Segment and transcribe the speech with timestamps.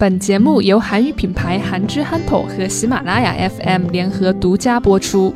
[0.00, 5.34] 本节目由韩语品牌韩之憨头和喜马拉雅 FM 联合独家播出。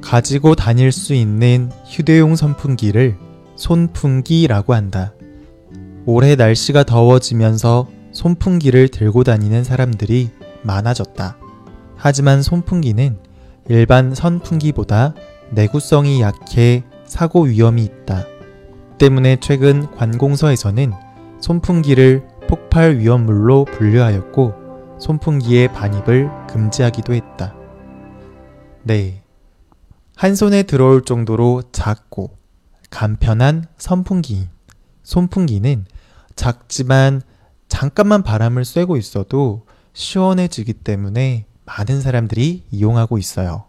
[0.00, 3.16] 가지고 다닐 수 있는 휴대용 선풍기를
[3.56, 5.12] 손풍기라고 한다.
[6.06, 10.30] 올해 날씨가 더워지면서 손풍기를 들고 다니는 사람들이
[10.62, 11.36] 많아졌다.
[11.96, 13.18] 하지만 손풍기는
[13.68, 15.12] 일반 선풍기보다
[15.50, 18.24] 내구성이 약해 사고 위험이 있다.
[18.96, 21.05] 때문에 최근 관공서에서는
[21.39, 27.55] 손풍기를 폭발 위험물로 분류하였고 손풍기의 반입을 금지하기도 했다.
[28.83, 29.23] 네.
[30.15, 32.37] 한 손에 들어올 정도로 작고
[32.89, 34.47] 간편한 선풍기.
[35.03, 35.85] 손풍기는
[36.35, 37.21] 작지만
[37.67, 43.65] 잠깐만 바람을 쐬고 있어도 시원해지기 때문에 많은 사람들이 이용하고 있어요.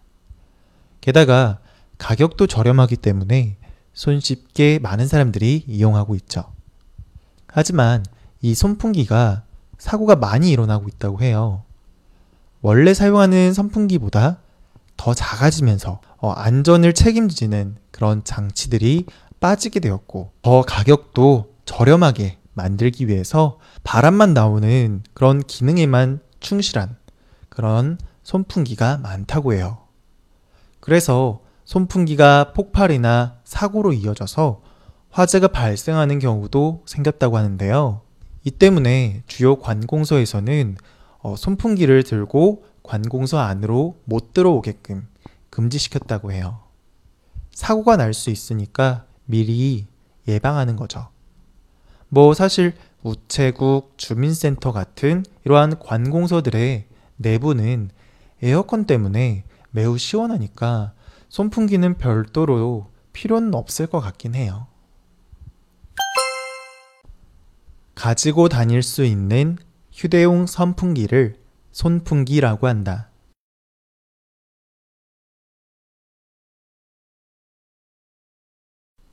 [1.00, 1.58] 게다가
[1.98, 3.56] 가격도 저렴하기 때문에
[3.92, 6.57] 손쉽게 많은 사람들이 이용하고 있죠.
[7.48, 8.04] 하지만
[8.40, 9.42] 이 선풍기가
[9.78, 11.62] 사고가 많이 일어나고 있다고 해요.
[12.60, 14.38] 원래 사용하는 선풍기보다
[14.96, 19.06] 더 작아지면서 어, 안전을 책임지는 그런 장치들이
[19.40, 26.96] 빠지게 되었고 더 가격도 저렴하게 만들기 위해서 바람만 나오는 그런 기능에만 충실한
[27.48, 29.78] 그런 손풍기가 많다고 해요.
[30.80, 34.62] 그래서 손풍기가 폭발이나 사고로 이어져서
[35.10, 38.02] 화재가 발생하는 경우도 생겼다고 하는데요.
[38.44, 40.76] 이 때문에 주요 관공서에서는
[41.20, 45.08] 어, 손풍기를 들고 관공서 안으로 못 들어오게끔
[45.50, 46.60] 금지시켰다고 해요.
[47.52, 49.86] 사고가 날 수 있으니까 미리
[50.28, 51.08] 예방하는 거죠.
[52.08, 56.86] 뭐 사실 우체국, 주민센터 같은 이러한 관공서들의
[57.16, 57.90] 내부는
[58.42, 60.92] 에어컨 때문에 매우 시원하니까
[61.28, 64.66] 손풍기는 별도로 필요는 없을 것 같긴 해요.
[67.98, 69.58] 가지고 다닐 수 있는
[69.90, 73.10] 휴대용 선풍기를 손풍기라고 한다.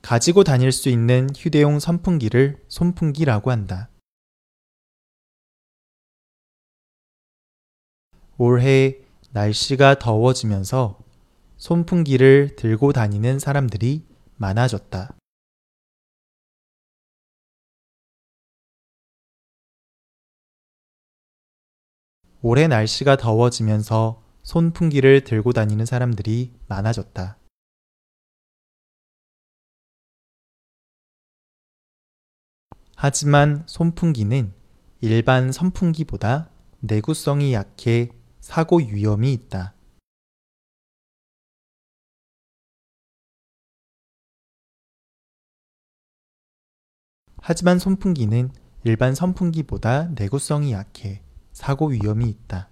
[0.02, 3.90] 가지고 다닐 수 있는 휴대용 선풍기를 손풍기라고 한다.
[8.38, 9.00] 올해
[9.32, 11.00] 날씨가 더워지면서
[11.56, 15.16] 손풍기를 들고 다니는 사람들이 많아졌다.
[22.42, 27.38] 올해 날씨가 더워지면서 손풍기를 들고 다니는 사람들이 많아졌다.
[32.94, 34.54] 하지만 손풍기는
[35.00, 38.10] 일반 선풍기보다 내구성이 약해
[38.40, 39.74] 사고 위험이 있다.
[47.42, 48.50] 하지만 손풍기는
[48.84, 51.25] 일반 선풍기보다 내구성이 약해
[51.56, 52.68] 사고 위험이 있다.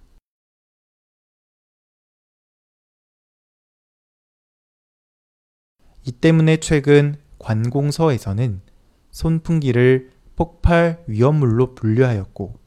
[6.03, 8.61] 이 때문에 최근 관공서에서는
[9.09, 12.59] 손풍기를 폭발 위험물로 분류하였고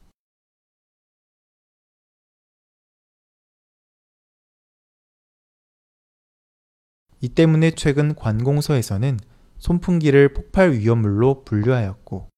[7.21, 9.19] 이 때문에 최근 관공서에서는
[9.57, 12.29] 손풍기를 폭발 위험물로 분류하였고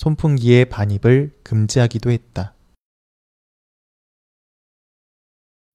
[0.00, 2.54] 손풍기의 반입을 금지하기도 했다.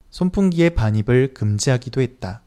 [0.10, 2.42] 손풍기의 반입을 금지하기도 했다.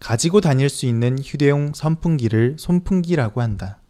[0.00, 3.80] 가지고 다닐 수 있는 휴대용 선풍기를 손풍기라고 한다.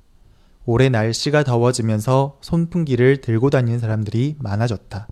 [0.64, 5.08] 올해 날씨가 더워지면서 손풍기를 들고 다니는 사람들이 많아졌다.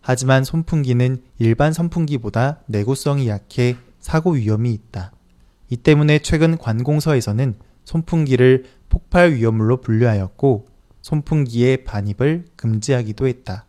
[0.00, 5.12] 하지만 손풍기는 일반 선풍기보다 내구성이 약해 사고 위험이 있다.
[5.68, 10.68] 이 때문에 최근 관공서에서는 손풍기를 폭발 위험물로 분류하였고
[11.00, 13.64] 손풍기의 반입을 금지하기도 했다.